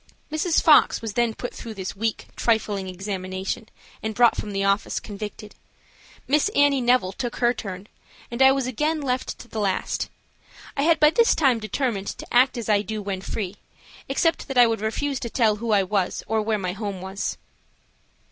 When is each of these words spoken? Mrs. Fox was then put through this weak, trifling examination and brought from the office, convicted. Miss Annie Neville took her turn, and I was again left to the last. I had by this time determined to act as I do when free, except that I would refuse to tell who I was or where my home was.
Mrs. 0.31 0.63
Fox 0.63 0.99
was 0.99 1.13
then 1.13 1.35
put 1.35 1.53
through 1.53 1.75
this 1.75 1.95
weak, 1.95 2.25
trifling 2.35 2.87
examination 2.89 3.69
and 4.01 4.15
brought 4.15 4.35
from 4.35 4.49
the 4.51 4.63
office, 4.63 4.99
convicted. 4.99 5.53
Miss 6.27 6.49
Annie 6.55 6.81
Neville 6.81 7.11
took 7.11 7.35
her 7.35 7.53
turn, 7.53 7.85
and 8.31 8.41
I 8.41 8.51
was 8.51 8.65
again 8.65 8.99
left 9.01 9.37
to 9.37 9.47
the 9.47 9.59
last. 9.59 10.09
I 10.75 10.81
had 10.81 10.99
by 10.99 11.11
this 11.11 11.35
time 11.35 11.59
determined 11.59 12.07
to 12.07 12.33
act 12.33 12.57
as 12.57 12.67
I 12.67 12.81
do 12.81 12.99
when 12.99 13.21
free, 13.21 13.57
except 14.09 14.47
that 14.47 14.57
I 14.57 14.65
would 14.65 14.81
refuse 14.81 15.19
to 15.19 15.29
tell 15.29 15.57
who 15.57 15.69
I 15.71 15.83
was 15.83 16.23
or 16.25 16.41
where 16.41 16.57
my 16.57 16.73
home 16.73 16.99
was. 16.99 17.37